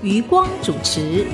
[0.00, 1.26] 余光主持。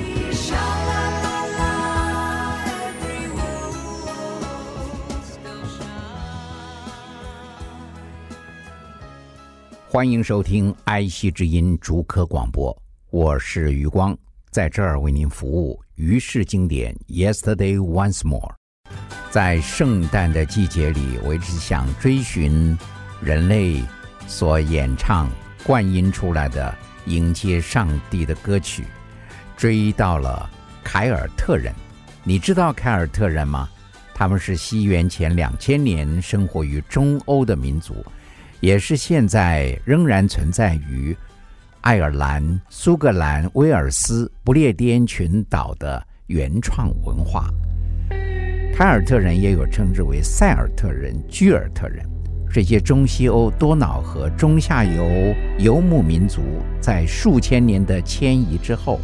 [9.87, 12.75] 欢迎收听《爱惜之音》竹科广播，
[13.11, 14.17] 我是余光，
[14.49, 15.79] 在这儿为您服务。
[15.93, 18.55] 于是经典，Yesterday Once More。
[19.29, 22.75] 在圣诞的季节里，我一直想追寻
[23.21, 23.83] 人类
[24.25, 25.29] 所演唱、
[25.63, 26.75] 灌音出来的。
[27.05, 28.83] 迎接上帝的歌曲，
[29.55, 30.49] 追到了
[30.83, 31.73] 凯尔特人。
[32.23, 33.69] 你知道凯尔特人吗？
[34.13, 38.05] 他们是西元前两千年生活于中欧的民族，
[38.61, 41.15] 也是现在仍然存在于
[41.81, 47.49] 爱尔兰、苏格兰、威尔斯、不列颠群岛的原创文化。
[48.73, 52.03] 凯尔特人也有称之为塞尔特人、居尔特人。
[52.51, 56.41] 这些中西欧多瑙河中下游游牧民族，
[56.79, 58.99] 在数千年的迁移之后，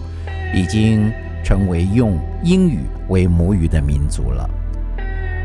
[0.53, 1.11] 已经
[1.43, 4.49] 成为用英语为母语的民族了。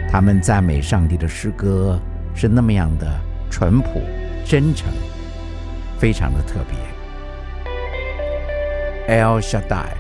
[0.09, 1.99] 他们赞美上帝的诗歌
[2.33, 3.13] 是那么样的
[3.51, 4.01] 淳朴、
[4.45, 4.87] 真诚，
[5.99, 6.79] 非常的特别。
[9.09, 9.95] El Shaddai，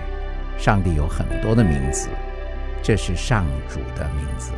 [0.56, 2.08] 上帝有很多的名字，
[2.82, 4.52] 这是上主的名字。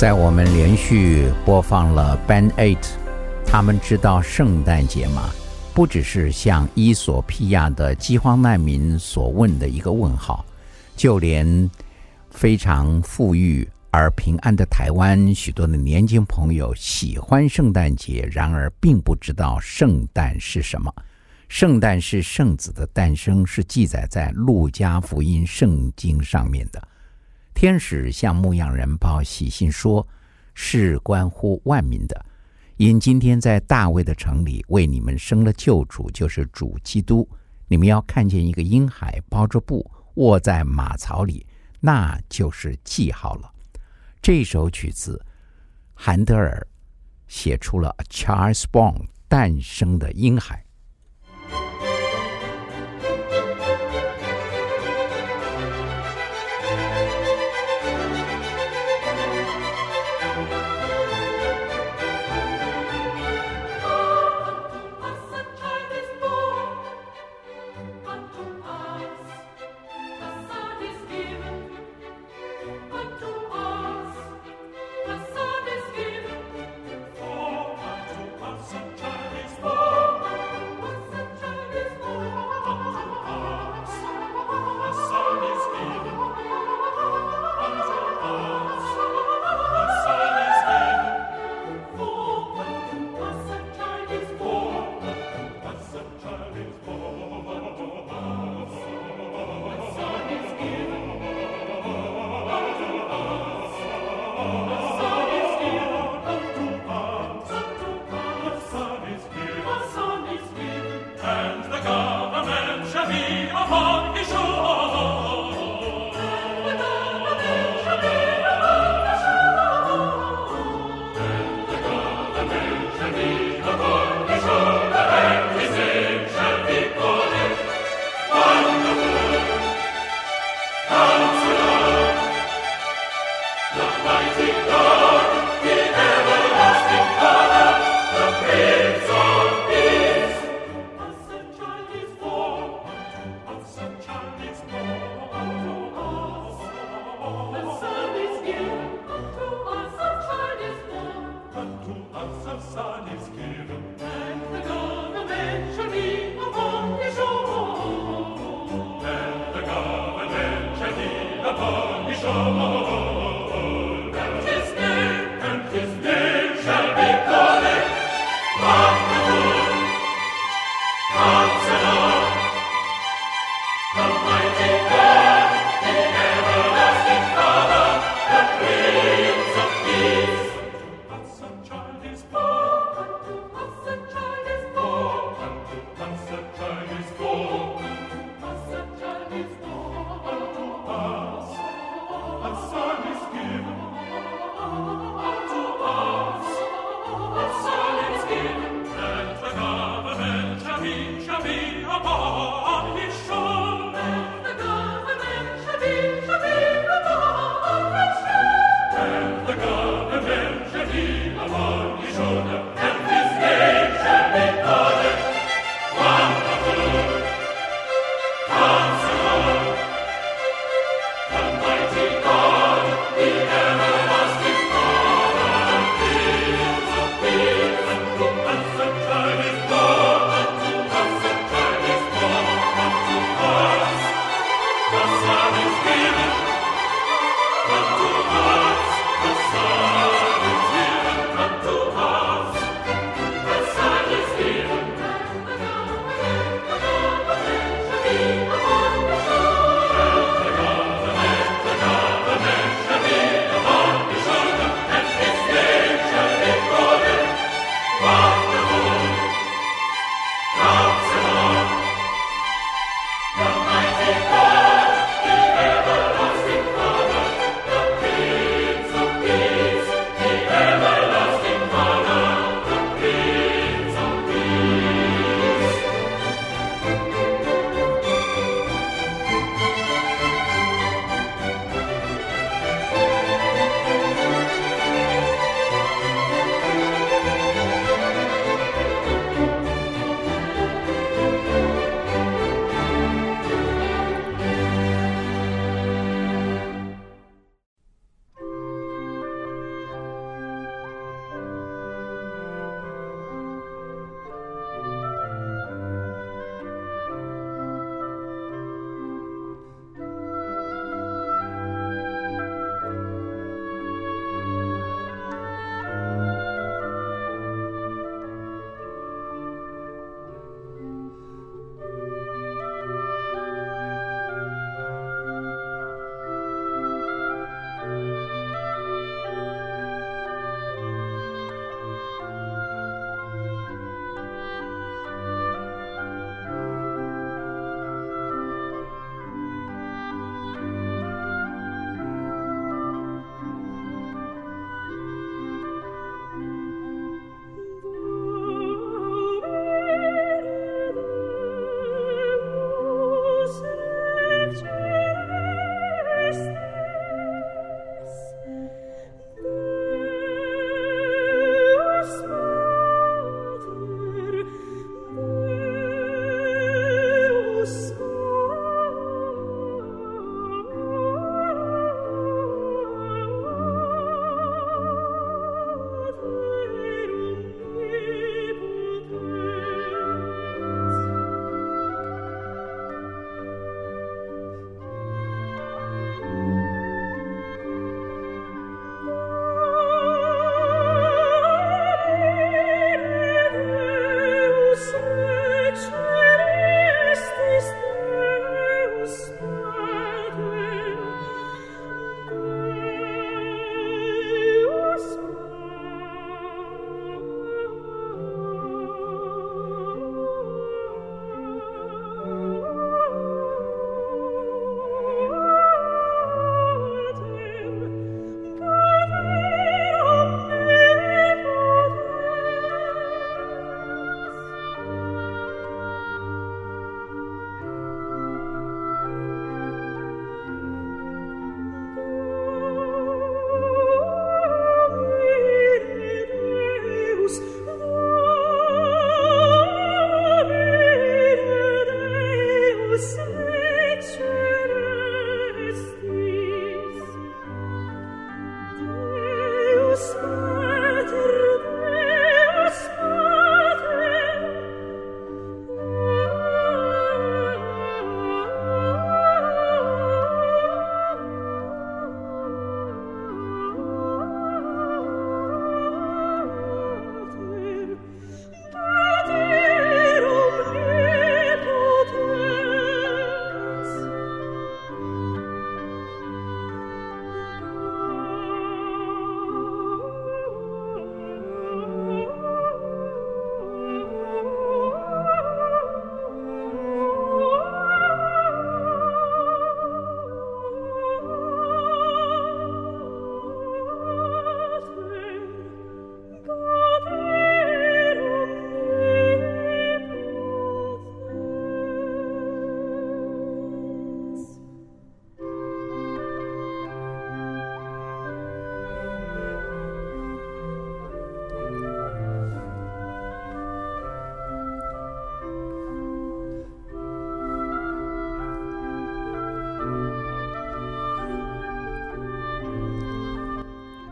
[0.00, 2.88] 在我们连续播放了 Band Eight，
[3.44, 5.28] 他们知道圣诞节吗？
[5.74, 10.42] 不只是像伊索比亚的饥荒难民所问的一个问号，
[10.96, 11.70] 就连
[12.30, 20.90] 非常富裕而平安的台湾，许多的年轻朋友喜欢圣诞节，然而并不知道圣诞是什么。
[21.50, 26.82] 圣诞是圣子的诞生，是记载在路加福音圣经上面的。
[27.54, 30.06] 天使向牧羊人报喜信说，
[30.54, 32.24] 是关乎万民的，
[32.76, 37.28] 因今天在大卫的城里为你们生了救主，就是主基督。
[37.68, 41.46] 你们要看见一个婴孩包着布卧在马槽里，
[41.78, 43.52] 那就是记号了。
[44.22, 45.24] 这首曲子，
[45.94, 46.66] 韩德尔
[47.28, 48.94] 写出了《Charles Born》
[49.28, 50.64] 诞生的婴孩。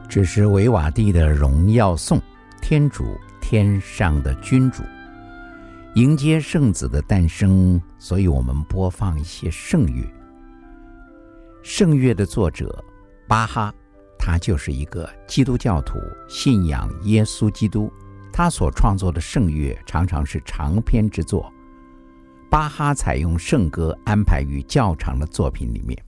[0.09, 2.19] 只是维瓦蒂的荣耀颂，
[2.63, 3.05] 天主
[3.43, 4.83] 天上的君主，
[5.97, 10.03] 迎接圣子的诞生，所以我们播放一些圣乐。
[11.63, 12.83] 圣乐的作者
[13.27, 13.73] 巴哈，
[14.19, 17.93] 他就是一个基督教徒，信仰耶稣基督。
[18.33, 21.53] 他所创作的圣乐常常是长篇之作。
[22.49, 26.03] 巴哈采用圣歌安排于较长的作品里面。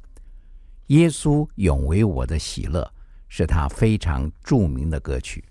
[0.87, 2.91] 耶稣永为我的喜乐。
[3.31, 5.43] 是他非常著名的歌曲。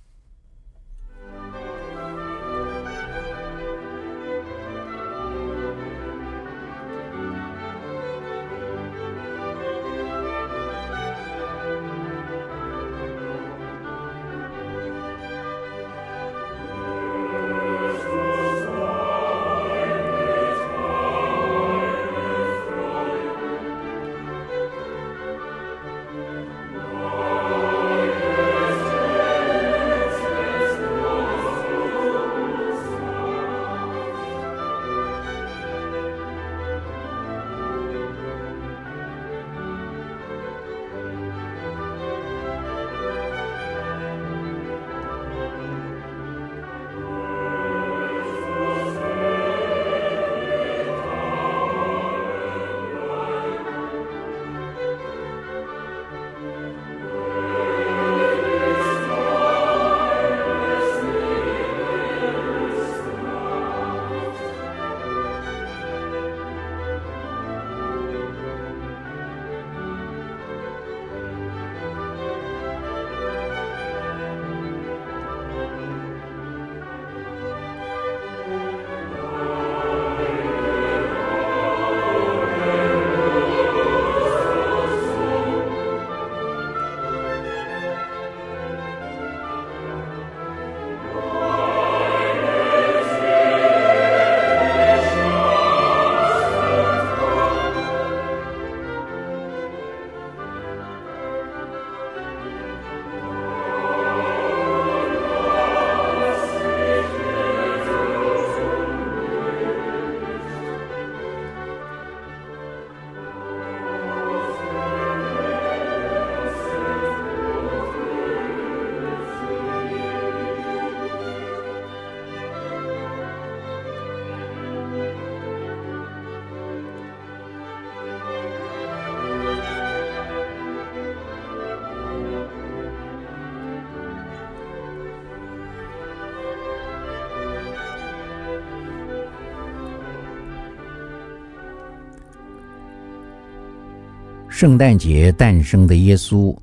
[144.59, 146.53] 圣诞节诞生的耶稣，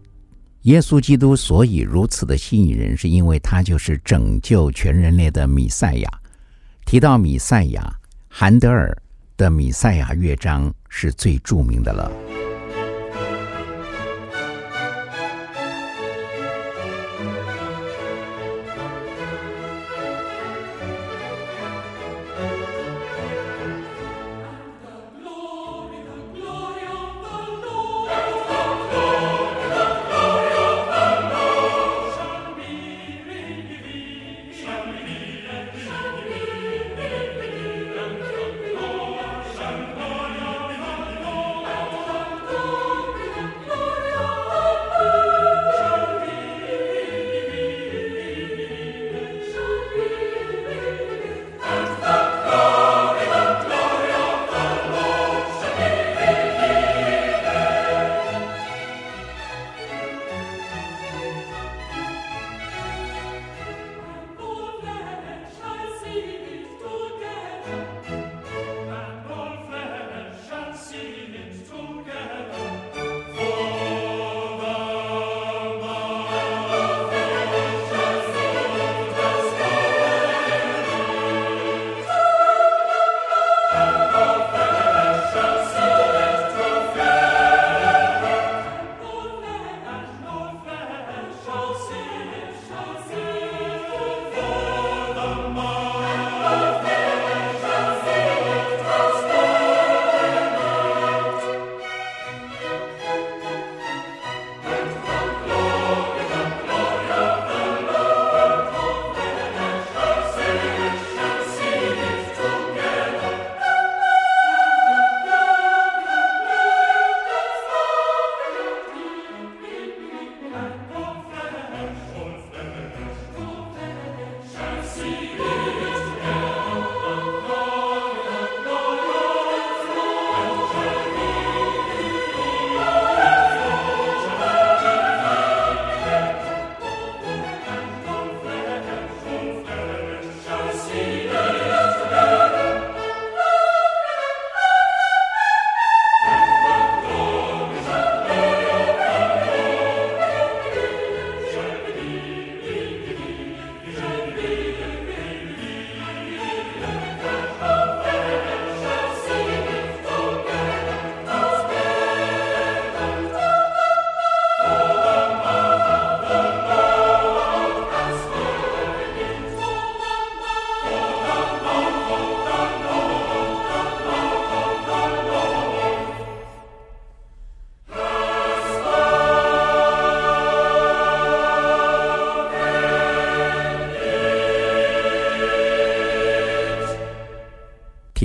[0.65, 6.11] 耶稣基督所以如此的吸引人，是因为他就是拯救全人类的米赛亚。
[6.85, 7.91] 提到米赛亚，
[8.29, 8.95] 韩德尔
[9.39, 12.13] 的《米赛亚》乐章是最著名的了。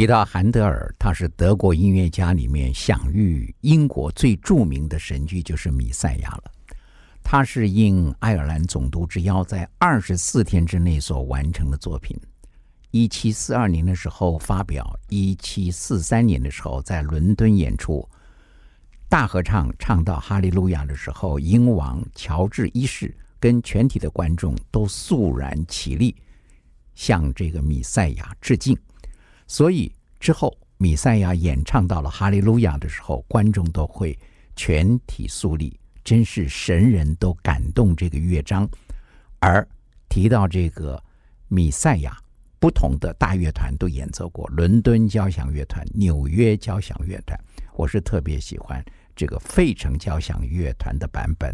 [0.02, 6.52] 提到韩德尔，他是德国音乐家里面享誉英国最著名的神剧就是《弥赛亚》了。
[7.22, 12.20] 他是应爱尔兰总督之邀，在二十四天之内所完成的作品。
[12.90, 18.04] 一七四二年的时候发表，一七四三年的时候在伦敦演出。
[19.08, 26.16] 大合唱唱到《哈利路亚》的时候，英王乔治一世跟全体的观众都肃然起立，
[26.96, 28.76] 向这个弥赛亚致敬。
[29.52, 34.18] 所以之后，米赛亚演唱到了《哈利路亚》的时候，观众都会
[34.56, 38.66] 全体肃立，真是神人都感动这个乐章。
[39.40, 39.68] 而
[40.08, 41.04] 提到这个
[41.50, 42.18] 米赛亚，
[42.62, 47.38] 不同的大乐团都演奏过，伦敦交响乐团、纽约交响乐团，
[47.74, 48.82] 我是特别喜欢。
[49.18, 51.54] 这个费城交响乐团的版本。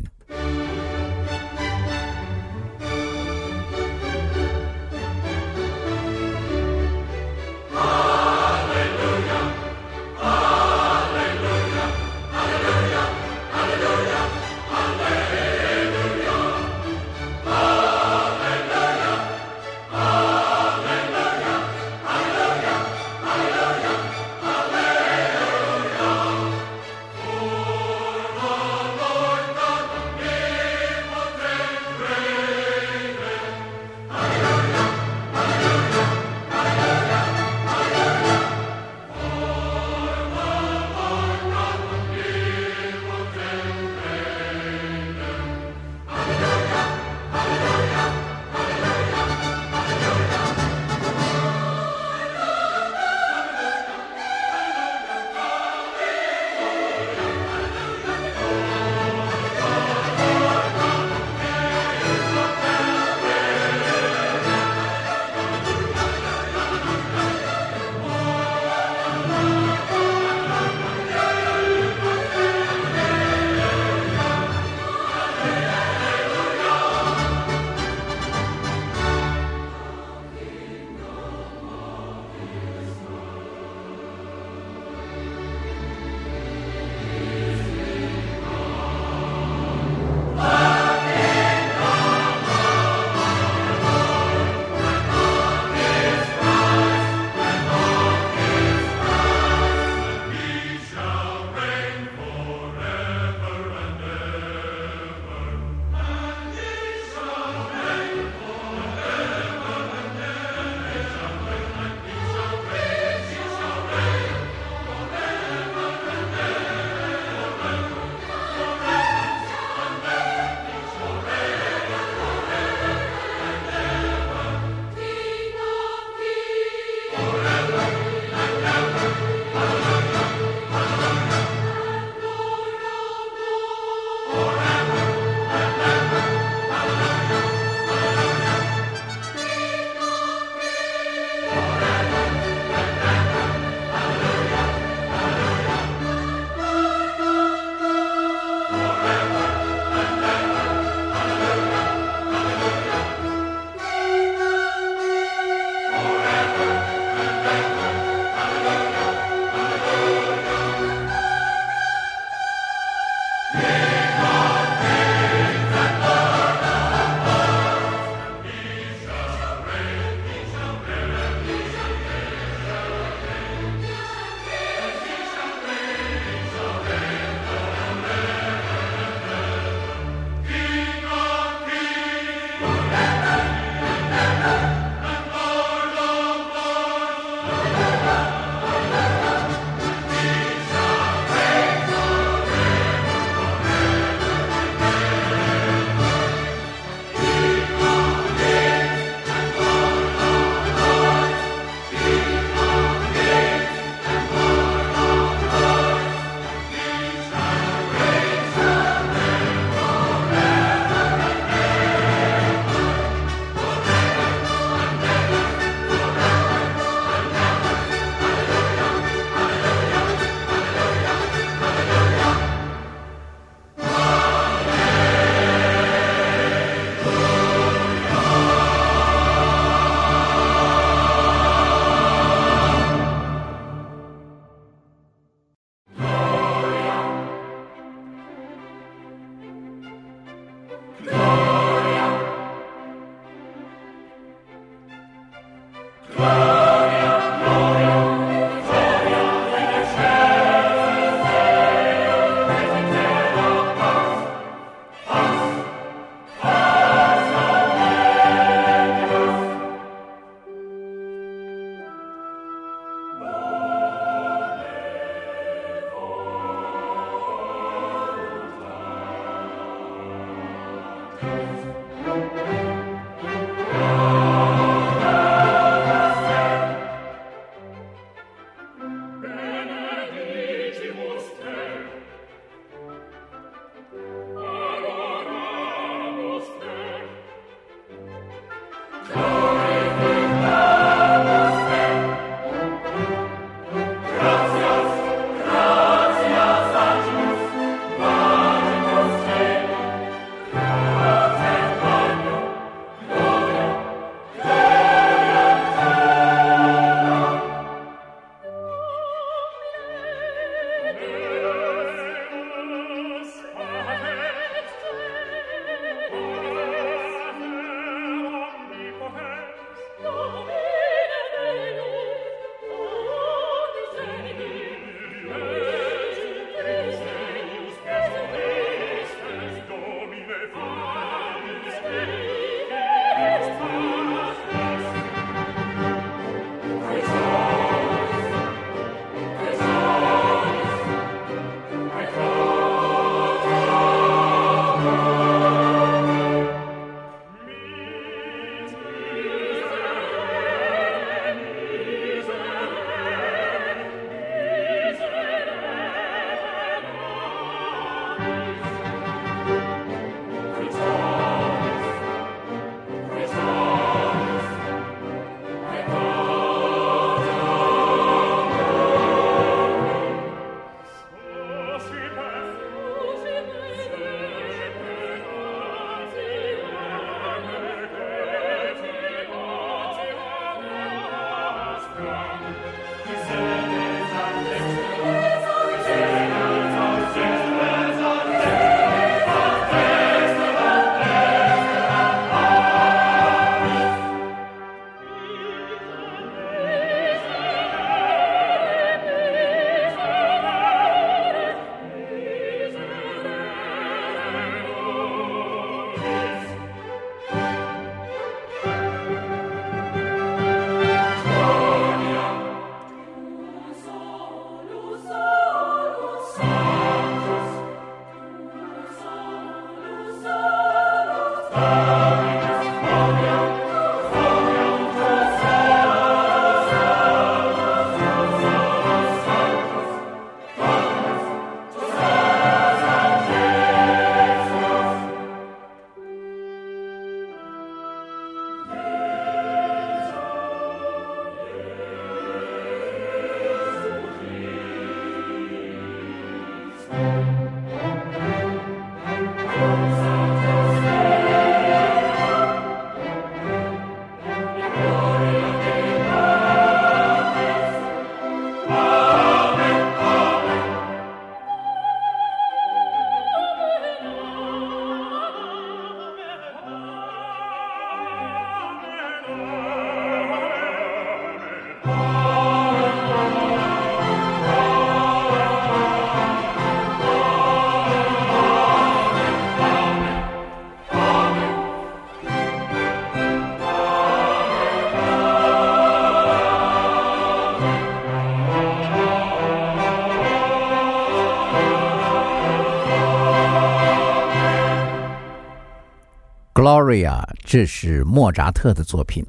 [496.88, 499.22] Gloria，这是莫扎特的作品。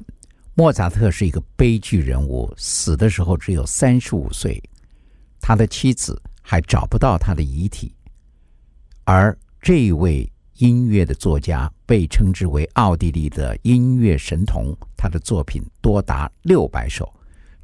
[0.53, 4.63] 莫扎特是一个悲剧人物，死的时候只有三十五岁，
[5.41, 7.93] 他的妻子还找不到他的遗体。
[9.03, 17.13] 而这位音乐的作家被称之为奥地利的音乐神童，他的作品多达六百首，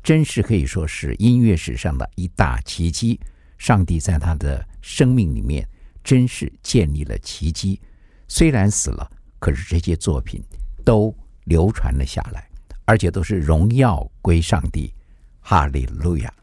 [0.03, 3.17] 真是可以说是音乐史上的一大奇迹。
[3.58, 5.65] 上帝在他的生命里面
[6.03, 7.79] 真是建立了奇迹，
[8.27, 9.10] 虽然死了。
[9.45, 10.43] 可是这些作品
[10.84, 12.49] 都流传了下来，
[12.84, 14.91] 而且都是荣耀归上帝，
[15.39, 16.34] 哈利路亚。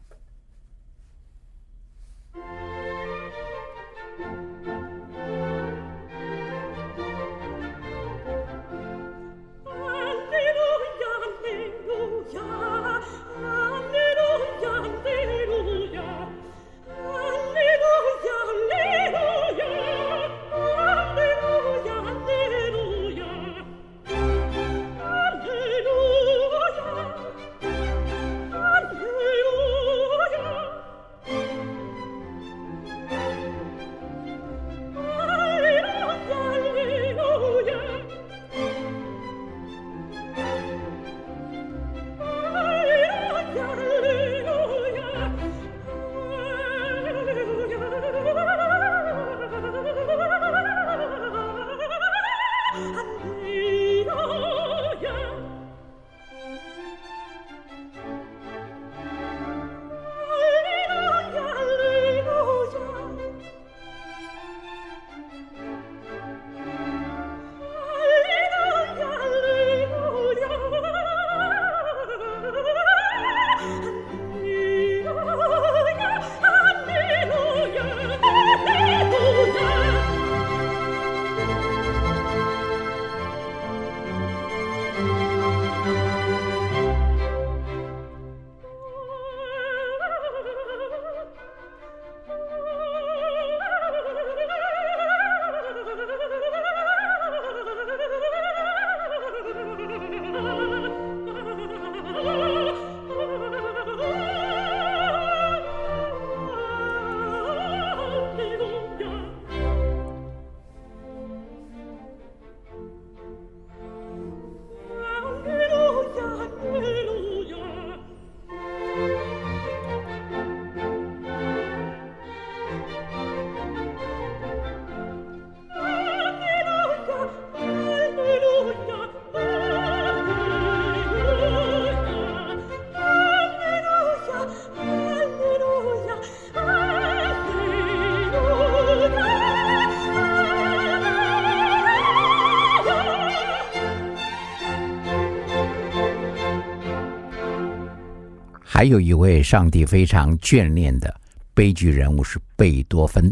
[148.73, 151.21] 还有一位上帝非常眷恋的
[151.53, 153.31] 悲剧人物是贝多芬。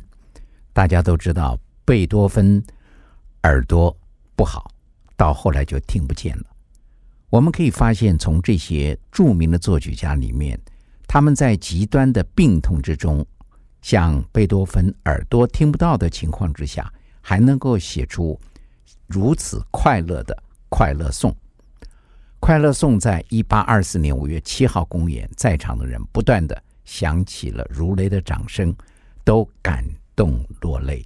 [0.72, 2.64] 大家都知道，贝多芬
[3.42, 3.98] 耳朵
[4.36, 4.70] 不好，
[5.18, 6.44] 到后来就听不见了。
[7.32, 10.60] 我们可以发现，从这些著名的作曲家里面，
[11.08, 13.26] 他们在极端的病痛之中，
[13.82, 18.40] 像贝多芬耳朵听不到的情况之下，还能够写出
[19.08, 21.36] 如此快乐的快乐颂。
[22.42, 28.76] 快乐颂在一八二四年五月七号公演，在场的人不断的响起了如雷的掌声，
[29.24, 29.86] 都感
[30.16, 31.06] 动落泪。